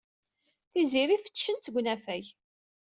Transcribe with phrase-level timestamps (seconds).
[0.71, 2.25] Tiziri fettcen-tt deg unafag.